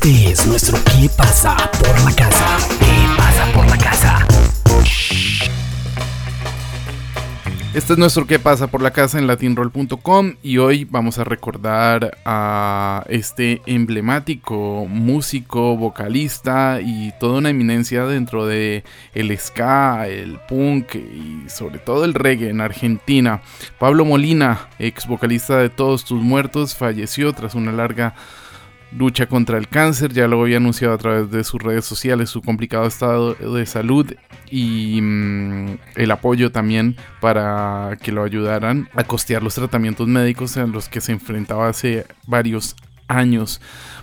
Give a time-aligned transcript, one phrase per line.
[0.00, 2.56] Este es nuestro ¿Qué pasa por la casa?
[2.78, 4.26] ¿Qué pasa por la casa?
[7.74, 12.16] Este es nuestro ¿Qué pasa por la casa en latinroll.com y hoy vamos a recordar
[12.24, 18.84] a este emblemático músico, vocalista y toda una eminencia dentro de
[19.14, 23.42] el ska, el punk y sobre todo el reggae en Argentina.
[23.80, 28.14] Pablo Molina, ex vocalista de Todos tus muertos, falleció tras una larga
[28.92, 32.42] lucha contra el cáncer, ya lo había anunciado a través de sus redes sociales, su
[32.42, 34.14] complicado estado de salud
[34.50, 40.72] y mm, el apoyo también para que lo ayudaran a costear los tratamientos médicos en
[40.72, 42.76] los que se enfrentaba hace varios
[43.08, 43.60] años.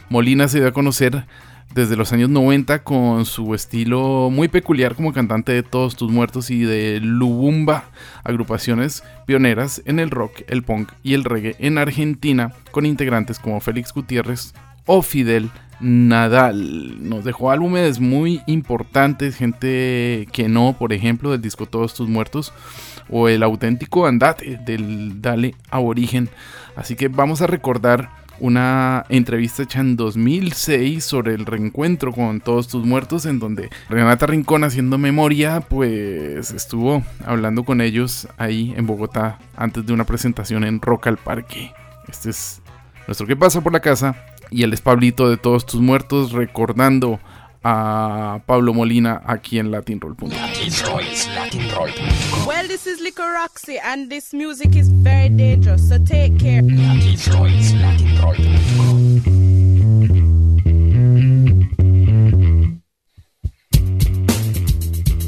[0.10, 1.26] Molina se dio a conocer
[1.74, 6.50] desde los años 90 con su estilo muy peculiar como cantante de Todos tus muertos
[6.50, 7.86] y de Lubumba,
[8.24, 13.60] agrupaciones pioneras en el rock, el punk y el reggae en Argentina, con integrantes como
[13.60, 14.54] Félix Gutiérrez,
[14.86, 17.08] o Fidel Nadal.
[17.08, 22.54] Nos dejó álbumes muy importantes, gente que no, por ejemplo, del disco Todos tus muertos
[23.10, 26.30] o el auténtico Andate del Dale a Origen.
[26.76, 28.10] Así que vamos a recordar
[28.40, 34.26] una entrevista hecha en 2006 sobre el reencuentro con todos tus muertos en donde Renata
[34.26, 40.66] Rincón haciendo memoria pues estuvo hablando con ellos ahí en Bogotá antes de una presentación
[40.66, 41.72] en Rock al Parque.
[42.10, 42.62] Este es
[43.08, 44.16] nuestro que pasa por la casa
[44.52, 47.20] y él es Pablito de Todos Tus Muertos, recordando
[47.64, 50.30] a Pablo Molina aquí en latinroll.com.
[52.46, 56.62] Well, this is Liquor Roxy and this music is very dangerous, so take care.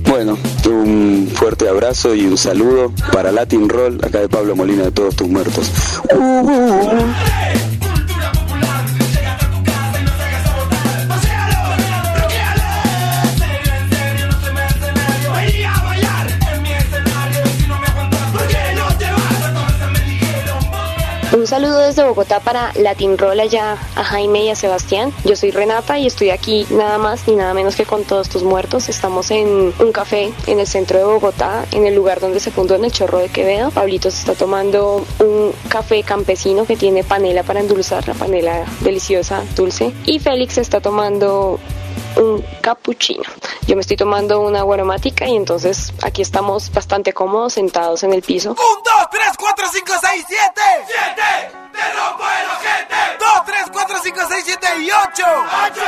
[0.03, 4.91] Bueno, un fuerte abrazo y un saludo para Latin Roll, acá de Pablo Molina de
[4.91, 5.71] Todos Tus Muertos.
[6.11, 7.13] Uh, uh,
[21.57, 25.11] saludo desde Bogotá para Latin Roll allá a Jaime y a Sebastián.
[25.25, 28.43] Yo soy Renata y estoy aquí nada más ni nada menos que con todos tus
[28.43, 28.89] muertos.
[28.89, 32.75] Estamos en un café en el centro de Bogotá, en el lugar donde se fundó
[32.75, 33.71] en el Chorro de Quevedo.
[33.71, 39.41] Pablito se está tomando un café campesino que tiene panela para endulzar, la panela deliciosa,
[39.55, 39.95] dulce.
[40.05, 41.59] Y Félix está tomando
[42.17, 43.23] un cappuccino.
[43.65, 48.21] Yo me estoy tomando una aromática y entonces aquí estamos bastante cómodos sentados en el
[48.21, 48.51] piso.
[48.51, 50.61] 1, 2, 3, 4, 5, 6, 7.
[50.87, 51.67] 7.
[51.73, 52.95] Te rompo el ojete.
[53.19, 54.97] 2, 3, 4, 5, 6, 7 y 8.
[55.07, 55.83] 8.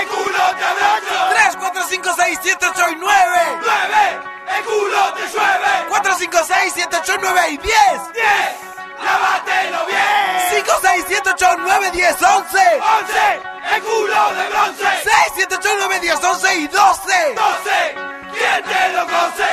[0.00, 1.16] El culo te abrocho.
[1.30, 3.14] 3, 4, 5, 6, 7, 8 y 9.
[3.60, 4.32] 9.
[4.58, 5.88] El culo te llueve.
[5.88, 7.72] 4, 5, 6, 7, 8, 9 y 10.
[8.14, 8.71] 10.
[9.04, 10.64] Lávatelo bien.
[10.64, 12.58] 5, 6, 7, 8, 9, 10, 11.
[13.00, 13.42] 11.
[13.74, 14.84] El culo de bronce.
[15.02, 17.34] 6, 7, 8, 9, 10, 11 y 12.
[17.34, 17.94] 12.
[18.38, 19.44] ¿Quién te lo conoce?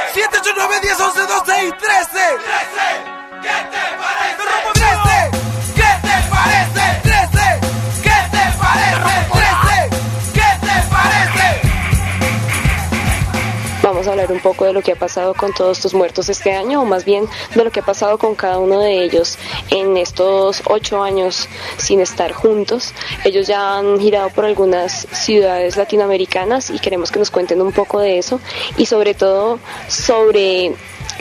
[14.12, 16.86] Hablar un poco de lo que ha pasado con todos tus muertos este año, o
[16.86, 19.38] más bien de lo que ha pasado con cada uno de ellos
[19.70, 21.48] en estos ocho años
[21.78, 22.94] sin estar juntos.
[23.24, 28.00] Ellos ya han girado por algunas ciudades latinoamericanas y queremos que nos cuenten un poco
[28.00, 28.40] de eso
[28.78, 30.74] y sobre todo sobre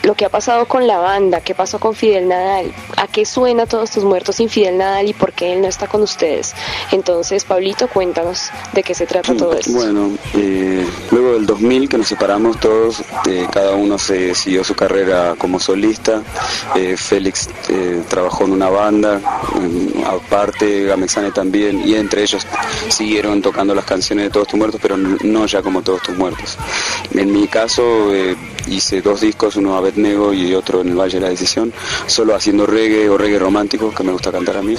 [0.09, 3.67] lo que ha pasado con la banda, qué pasó con Fidel Nadal, a qué suena
[3.67, 6.55] todos tus muertos sin Fidel Nadal y por qué él no está con ustedes.
[6.93, 9.71] Entonces, Pablito, cuéntanos de qué se trata todo esto.
[9.73, 14.75] Bueno, eh, luego del 2000 que nos separamos todos, eh, cada uno se siguió su
[14.75, 16.23] carrera como solista.
[16.75, 17.51] Eh, Félix
[18.09, 19.21] trabajó en una banda,
[20.07, 22.47] aparte Gamexane también, y entre ellos
[22.89, 26.57] siguieron tocando las canciones de Todos tus muertos, pero no ya como Todos tus muertos.
[27.13, 28.11] En mi caso
[28.71, 31.73] hice dos discos, uno a Betnego y otro en el Valle de la Decisión,
[32.07, 34.75] solo haciendo reggae o reggae romántico, que me gusta cantar a mí.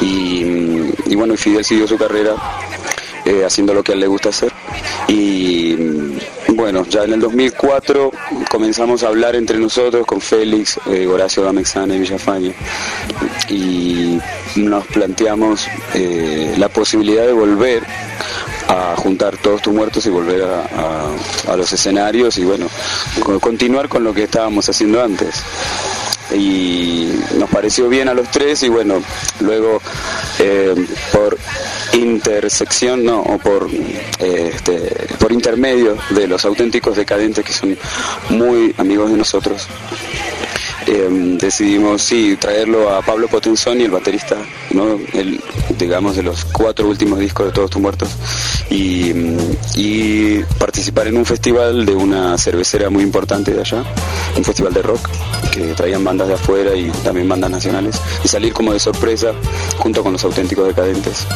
[0.00, 2.34] Y, mm, y bueno, Fidel siguió su carrera
[3.24, 4.52] eh, haciendo lo que a él le gusta hacer.
[5.06, 8.10] Y mm, bueno, ya en el 2004
[8.50, 12.52] comenzamos a hablar entre nosotros con Félix, eh, Horacio Gamexana y Villafaña.
[13.48, 14.18] Y
[14.56, 17.84] nos planteamos eh, la posibilidad de volver
[18.68, 22.68] a juntar todos tus muertos y volver a, los escenarios y bueno,
[23.22, 25.42] co- continuar con lo que estábamos haciendo antes.
[26.34, 29.02] Y nos pareció bien a los tres y bueno,
[29.40, 29.82] luego
[30.38, 30.74] eh,
[31.12, 31.36] por
[31.92, 33.68] intersección, no, o por,
[34.18, 37.76] eh, este, por intermedio de los auténticos decadentes que son
[38.30, 39.66] muy amigos de nosotros,
[40.92, 44.36] em, decidimos, sí, traerlo a Pablo Potenzoni, el baterista,
[44.70, 44.98] ¿no?
[45.12, 45.40] El,
[45.78, 48.10] digamos, de los cuatro últimos discos de Todos tus muertos,
[48.70, 49.12] y,
[49.76, 53.84] y participar en un festival de una cervecera muy importante de allá,
[54.36, 55.08] un festival de rock,
[55.52, 59.32] que traían bandas de afuera y también bandas nacionales, y salir como de sorpresa
[59.78, 61.26] junto con los auténticos decadentes.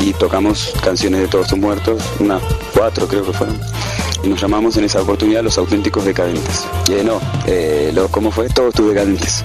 [0.00, 2.42] Y tocamos canciones de Todos tus muertos, unas
[2.74, 3.58] cuatro creo que fueron
[4.26, 6.66] nos llamamos en esa oportunidad los auténticos decadentes.
[6.88, 8.48] Y no, eh, lo, ¿cómo fue?
[8.48, 9.44] Todos tus decadentes.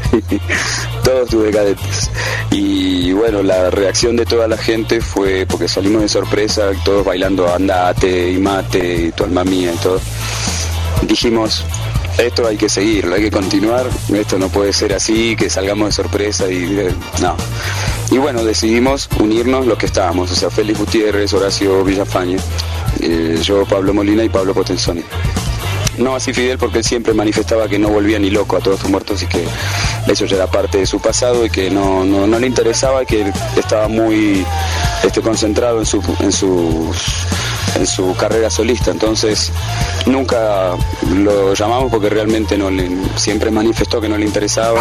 [1.03, 2.11] Todos tus decadentes.
[2.51, 7.51] Y bueno, la reacción de toda la gente fue porque salimos de sorpresa, todos bailando
[7.53, 9.99] andate y mate y tu alma mía y todo.
[11.03, 11.63] Dijimos,
[12.17, 15.91] esto hay que seguirlo, hay que continuar, esto no puede ser así, que salgamos de
[15.93, 17.35] sorpresa y eh, no.
[18.11, 22.37] Y bueno, decidimos unirnos los que estábamos, o sea, Félix Gutiérrez, Horacio Villafañe,
[23.01, 25.03] eh, yo, Pablo Molina y Pablo Potenzoni.
[25.97, 28.89] No así Fidel porque él siempre manifestaba que no volvía ni loco a todos sus
[28.89, 29.43] muertos y que
[30.07, 33.33] eso ya era parte de su pasado y que no, no, le interesaba y que
[33.57, 34.45] estaba muy
[35.03, 37.25] este, concentrado en, su, en, sus,
[37.75, 38.91] en su carrera solista.
[38.91, 39.51] Entonces
[40.05, 40.75] nunca
[41.13, 44.79] lo llamamos porque realmente no le, siempre manifestó que no le interesaba.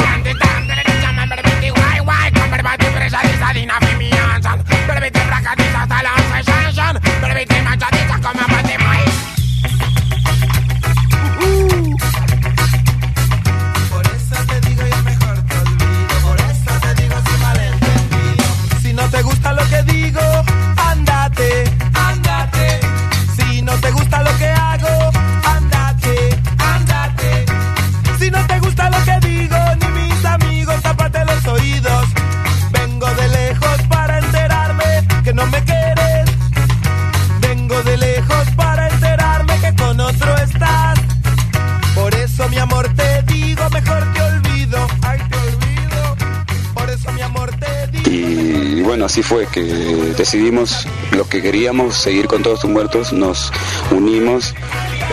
[49.09, 53.51] Así fue que decidimos lo que queríamos, seguir con todos tus muertos, nos
[53.91, 54.55] unimos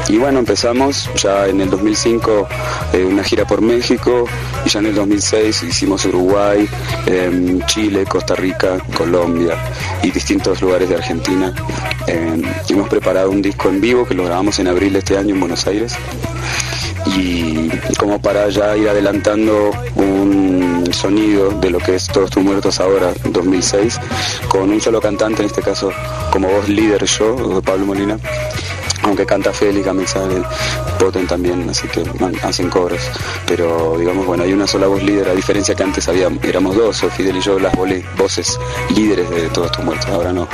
[0.09, 2.45] y bueno, empezamos ya en el 2005
[2.91, 4.25] eh, una gira por México
[4.65, 6.67] y ya en el 2006 hicimos Uruguay,
[7.05, 9.55] em, Chile, Costa Rica, Colombia
[10.03, 11.53] y distintos lugares de Argentina.
[12.05, 15.33] Em, hemos preparado un disco en vivo que lo grabamos en abril de este año
[15.33, 15.95] en Buenos Aires
[17.15, 20.54] y como para ya ir adelantando un
[20.95, 23.99] sonido de lo que es Todos tus muertos ahora, 2006,
[24.47, 25.91] con un solo cantante, en este caso
[26.31, 28.17] como voz líder yo, Pablo Molina,
[29.03, 30.41] aunque canta Félix, sale
[30.99, 32.03] Poten también, así que
[32.43, 33.01] hacen coros.
[33.45, 37.05] Pero digamos, bueno, hay una sola voz líder, a diferencia que antes había, éramos dos,
[37.15, 37.73] Fidel y yo, las
[38.17, 38.59] voces
[38.95, 40.47] líderes de todos tus muertos, ahora no.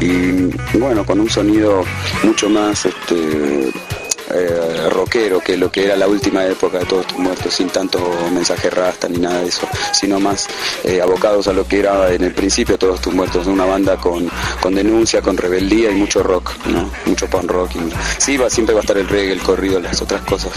[0.00, 1.84] Y bueno, con un sonido
[2.22, 3.72] mucho más este,
[4.34, 7.98] eh, rockero que lo que era la última época de Todos tus muertos, sin tanto
[8.32, 10.46] mensaje rasta ni nada de eso, sino más
[10.82, 14.28] eh, abocados a lo que era en el principio Todos tus muertos, una banda con,
[14.60, 16.90] con denuncia, con rebeldía y mucho rock, ¿no?
[17.06, 17.70] mucho punk rock.
[17.76, 20.52] Y, sí, va, siempre va a estar el reggae, el corrido, las otras cosas,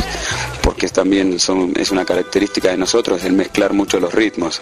[0.62, 4.62] porque también son, es una característica de nosotros el mezclar mucho los ritmos,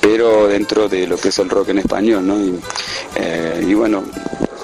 [0.00, 2.38] pero dentro de lo que es el rock en español, ¿no?
[2.38, 2.60] y
[3.16, 4.04] eh, bueno,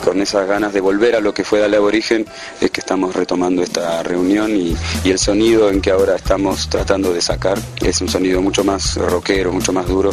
[0.08, 2.24] con esas ganas de volver a lo que fue Dale Aborigen,
[2.62, 4.74] es que estamos retomando esta reunión y,
[5.04, 9.52] el sonido en que ahora estamos tratando de sacar es un sonido mucho más rockero,
[9.52, 10.10] mucho más duro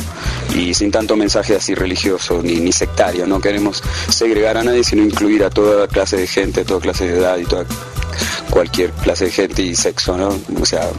[0.53, 3.25] y sin tanto mensaje así religioso ni, ni sectario.
[3.25, 7.07] No queremos segregar a nadie, sino incluir a toda clase de gente, a toda clase
[7.07, 7.65] de edad y toda
[8.49, 10.37] cualquier clase de gente y sexo, ¿no?
[10.59, 10.89] O sea,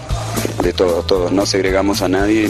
[0.67, 1.31] de todo, todo.
[1.31, 2.49] No segregamos a nadie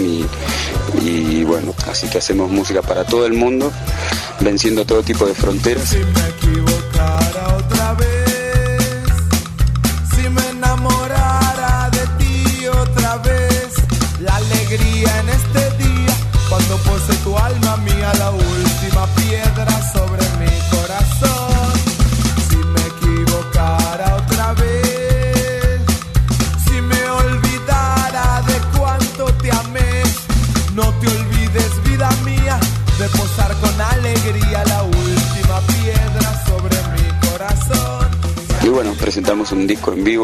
[1.02, 3.70] y bueno, así que hacemos música para todo el mundo,
[4.40, 5.94] venciendo todo tipo de fronteras.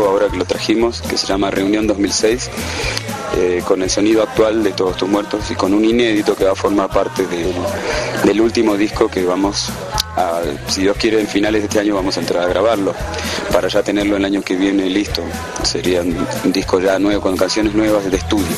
[0.00, 2.50] Ahora que lo trajimos, que se llama Reunión 2006,
[3.36, 6.52] eh, con el sonido actual de Todos tus muertos y con un inédito que va
[6.52, 7.52] a formar parte del,
[8.24, 9.68] del último disco que vamos
[10.16, 12.94] a, si Dios quiere, en finales de este año vamos a entrar a grabarlo,
[13.52, 15.22] para ya tenerlo el año que viene listo.
[15.62, 18.56] Sería un disco ya nuevo, con canciones nuevas de estudio.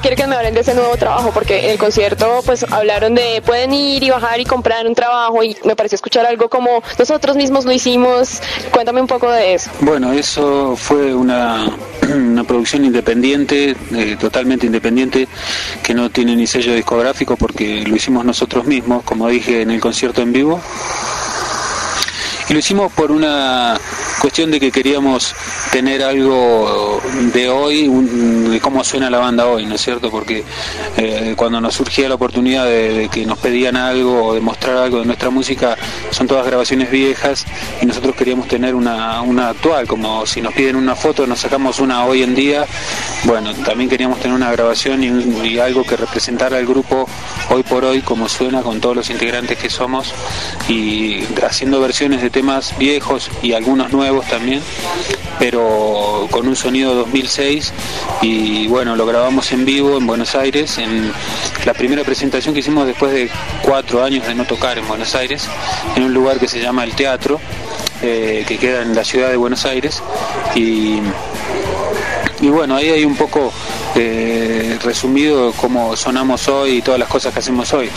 [0.00, 3.42] Quiero que me hablen de ese nuevo trabajo, porque en el concierto pues hablaron de
[3.44, 7.36] pueden ir y bajar y comprar un trabajo y me pareció escuchar algo como nosotros
[7.36, 8.40] mismos lo hicimos.
[8.70, 9.70] Cuéntame un poco de eso.
[9.80, 11.68] Bueno, eso fue una,
[12.14, 15.28] una producción independiente, eh, totalmente independiente,
[15.82, 19.80] que no tiene ni sello discográfico porque lo hicimos nosotros mismos, como dije en el
[19.80, 20.60] concierto en vivo.
[22.48, 23.78] Y lo hicimos por una
[24.20, 25.34] cuestión de que queríamos
[25.70, 27.00] tener algo
[27.34, 30.10] de hoy, de cómo suena la banda hoy, ¿no es cierto?
[30.10, 30.44] Porque
[30.96, 35.00] eh, cuando nos surgía la oportunidad de, que nos pedían algo o de mostrar algo
[35.00, 35.76] de nuestra música,
[36.10, 37.44] son todas grabaciones viejas
[37.82, 41.80] y nosotros queríamos tener una, una actual, como si nos piden una foto, nos sacamos
[41.80, 42.64] una hoy en día,
[43.24, 47.06] bueno, también queríamos tener una grabación y, y algo que representara al grupo
[47.58, 50.14] hoy por hoy, como suena con todos los integrantes que somos
[50.68, 54.62] y haciendo versiones de temas viejos y algunos nuevos también,
[55.40, 57.72] pero con un sonido 2006
[58.22, 61.12] y bueno, lo grabamos en vivo en Buenos Aires, en
[61.64, 63.28] la primera presentación que hicimos después de
[63.62, 65.48] cuatro años de no tocar en Buenos Aires,
[65.96, 67.40] en un lugar que se llama El Teatro,
[68.02, 70.00] eh, que queda en la ciudad de Buenos Aires
[70.54, 71.00] y
[72.40, 73.52] y bueno, ahí hay un poco
[74.82, 77.90] resumido cómo sonamos hoy y todas las cosas que hacemos hoy.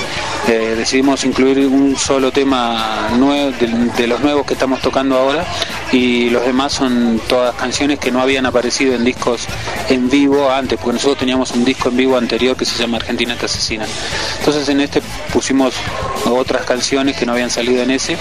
[0.48, 3.51] Eh, decidimos incluir un solo tema nuevo,
[3.98, 5.46] de, los nuevos que estamos tocando ahora
[5.91, 9.48] y los demás son todas canciones que no habían aparecido en discos
[9.89, 13.36] en vivo antes, porque nosotros teníamos un disco en vivo anterior que se llama Argentina
[13.36, 13.86] te asesina.
[14.39, 15.75] Entonces en este pusimos
[16.25, 18.18] otras canciones que no habían salido en ese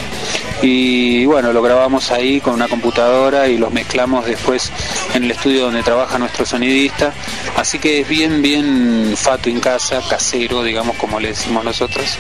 [0.63, 4.71] y bueno, lo grabamos ahí con una computadora y los mezclamos después
[5.15, 7.15] en el estudio donde trabaja nuestro sonidista.
[7.57, 12.19] Así que es bien, bien fato en casa, casero, digamos, como le decimos nosotros.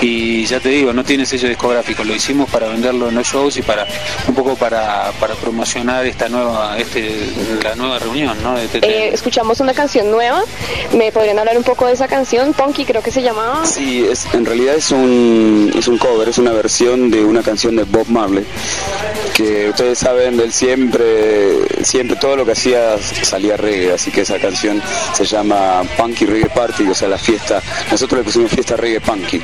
[0.00, 3.56] Y ya te digo, no tiene sello discográfico, lo hicimos para venderlo en los shows
[3.58, 3.86] y para
[4.26, 7.30] un poco para, para promocionar esta nueva, este,
[7.62, 8.56] la nueva reunión, ¿no?
[8.56, 10.42] Este eh, escuchamos una canción nueva,
[10.96, 12.54] ¿me podrían hablar un poco de esa canción?
[12.54, 13.66] Punky creo que se llamaba.
[13.66, 15.21] Sí, es, en realidad es un,
[15.76, 18.44] es un cover, es una versión de una canción de Bob Marley,
[19.34, 24.38] que ustedes saben, él siempre, siempre todo lo que hacía salía reggae, así que esa
[24.38, 24.80] canción
[25.14, 29.40] se llama Punky Reggae Party, o sea, la fiesta, nosotros le pusimos fiesta reggae punky,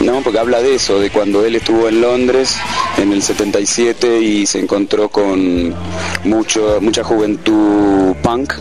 [0.00, 0.22] ¿no?
[0.22, 2.56] Porque habla de eso, de cuando él estuvo en Londres
[2.98, 5.74] en el 77 y se encontró con
[6.24, 8.54] mucho, mucha juventud punk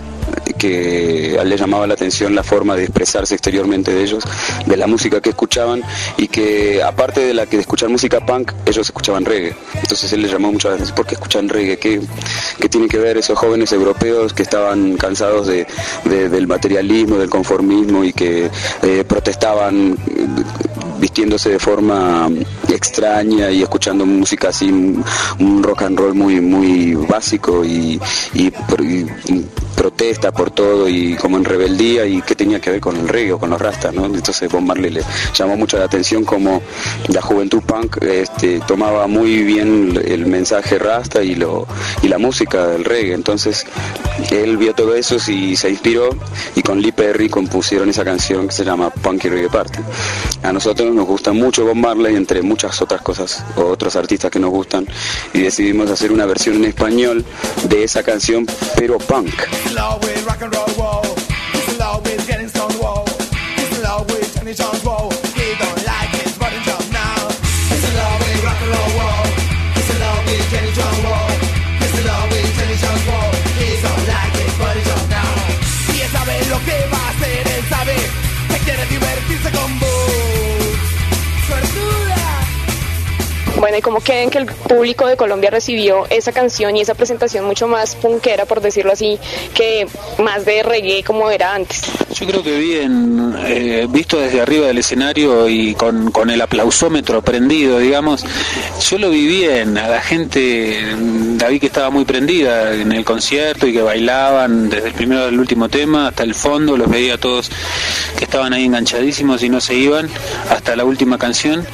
[0.61, 4.23] que le llamaba la atención la forma de expresarse exteriormente de ellos,
[4.67, 5.81] de la música que escuchaban
[6.17, 9.55] y que aparte de la que de escuchar música punk, ellos escuchaban reggae.
[9.73, 11.79] Entonces él le llamó la atención, ¿por qué escuchan reggae?
[11.79, 11.99] ¿Qué,
[12.59, 15.65] qué tiene que ver esos jóvenes europeos que estaban cansados de,
[16.05, 18.51] del materialismo, del conformismo y que
[18.83, 19.97] eh, protestaban
[20.99, 22.29] vistiéndose de forma
[22.73, 27.99] extraña y escuchando música así, un rock and roll muy, muy básico y,
[28.33, 28.51] y,
[29.75, 33.33] protesta por todo y como en rebeldía y qué tenía que ver con el reggae
[33.33, 33.93] o con los rastas.
[33.95, 36.61] Entonces Bob Marley le llamó mucho la atención como
[37.07, 41.65] la juventud punk este, tomaba muy bien el mensaje rasta y lo
[42.03, 43.65] y la música del reggae, entonces
[44.29, 46.09] él vio todo eso y se inspiró
[46.55, 49.79] y con Lee Perry compusieron esa canción que se llama Punky Reggae Party.
[50.43, 54.37] A nosotros nos gusta mucho Bob Marley entre muchas otras cosas o otros artistas que
[54.37, 54.85] nos gustan
[55.33, 57.25] y decidimos hacer una versión en español
[57.63, 59.33] de esa canción pero punk.
[83.77, 87.67] ¿Y cómo creen que el público de Colombia recibió esa canción y esa presentación mucho
[87.67, 89.19] más punkera, por decirlo así,
[89.53, 89.87] que
[90.19, 91.83] más de reggae como era antes?
[92.13, 97.21] Yo creo que bien, eh, visto desde arriba del escenario y con, con, el aplausómetro
[97.21, 98.25] prendido, digamos,
[98.89, 100.95] yo lo vi bien, a la gente,
[101.39, 105.25] la vi que estaba muy prendida en el concierto y que bailaban desde el primero
[105.25, 107.49] del último tema hasta el fondo, los veía todos
[108.17, 110.09] que estaban ahí enganchadísimos y no se iban
[110.49, 111.65] hasta la última canción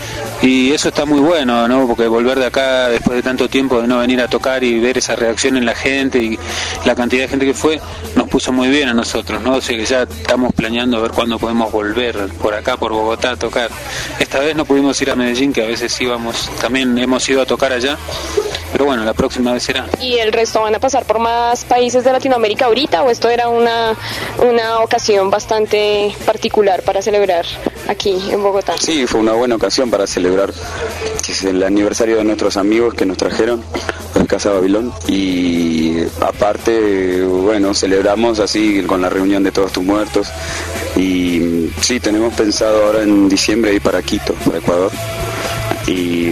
[0.42, 1.87] y eso está muy bueno, ¿no?
[1.88, 4.98] Porque volver de acá después de tanto tiempo de no venir a tocar y ver
[4.98, 6.38] esa reacción en la gente y
[6.86, 7.80] la cantidad de gente que fue,
[8.16, 9.56] nos puso muy bien a nosotros, ¿no?
[9.56, 13.32] O sea que ya estamos planeando a ver cuándo podemos volver por acá, por Bogotá,
[13.32, 13.70] a tocar.
[14.20, 17.46] Esta vez no pudimos ir a Medellín, que a veces íbamos, también hemos ido a
[17.46, 17.98] tocar allá,
[18.78, 19.88] pero bueno, la próxima vez será.
[20.00, 23.50] ¿Y el resto van a pasar por más países de Latinoamérica ahorita o esto era
[23.50, 23.96] una,
[24.48, 27.44] una ocasión bastante particular para celebrar
[27.88, 28.76] aquí en Bogotá?
[28.78, 30.54] Sí, fue una buena ocasión para celebrar
[31.44, 33.64] el aniversario de nuestros amigos que nos trajeron
[34.14, 34.94] en Casa Babilón.
[35.08, 40.28] Y aparte, bueno, celebramos así con la reunión de todos tus muertos.
[40.96, 44.92] Y sí, tenemos pensado ahora en diciembre ir para Quito, para Ecuador.
[45.88, 46.28] Y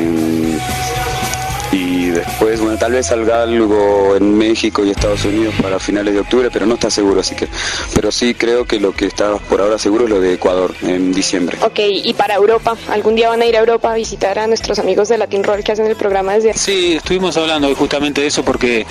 [2.16, 6.50] después, bueno, tal vez salga algo en México y Estados Unidos para finales de octubre,
[6.52, 7.48] pero no está seguro, así que,
[7.94, 11.14] pero sí creo que lo que está por ahora seguro es lo de Ecuador en
[11.14, 11.58] diciembre.
[11.62, 14.80] Ok, y para Europa, ¿algún día van a ir a Europa a visitar a nuestros
[14.80, 16.54] amigos de Latin Roll que hacen el programa desde...
[16.54, 18.86] Sí, estuvimos hablando justamente de eso porque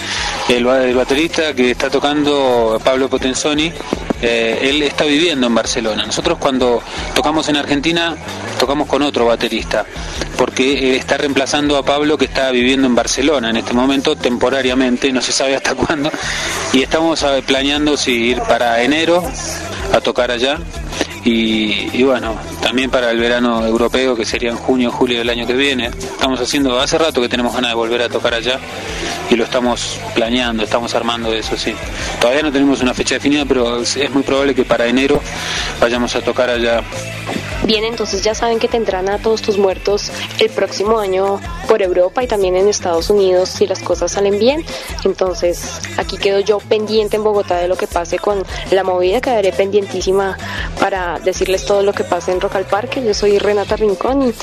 [0.49, 3.73] el, el baterista que está tocando, Pablo Potenzoni,
[4.23, 6.07] eh, él está viviendo en Barcelona.
[6.07, 6.83] Nosotros cuando
[7.15, 8.17] tocamos en Argentina,
[8.65, 9.85] tocamos con otro baterista,
[10.39, 15.13] porque él está reemplazando a Pablo que está viviendo en Barcelona en este momento, temporariamente,
[15.13, 16.11] no se sabe hasta cuándo,
[16.73, 19.23] y estamos planeando si ir para enero
[19.93, 20.61] a tocar allá
[21.27, 25.55] y, bueno, también para el verano europeo, que sería en junio julio del año que
[25.55, 25.87] viene.
[25.87, 28.61] Estamos haciendo, hace rato que tenemos ganas de volver a tocar allá
[29.31, 31.75] y lo estamos planeando, estamos armando eso, sí.
[32.21, 35.19] Todavía no tenemos una fecha definida, pero es muy probable que para enero
[35.81, 36.83] vayamos a tocar allá
[37.65, 42.23] Bien, entonces ya saben que tendrán a todos tus muertos el próximo año por Europa
[42.23, 44.63] y también en Estados Unidos si las cosas salen bien.
[45.05, 49.51] Entonces aquí quedo yo pendiente en Bogotá de lo que pase con la movida, quedaré
[49.51, 50.37] pendientísima
[50.79, 53.03] para decirles todo lo que pase en Rock al Parque.
[53.03, 54.35] Yo soy Renata Rincón y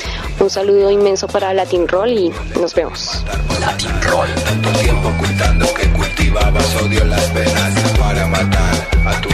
[0.42, 3.24] un saludo inmenso para Latin Roll y nos vemos.
[3.60, 9.32] Latin Roll, tanto tiempo ocultando que cultivabas odio las venas para matar a tu.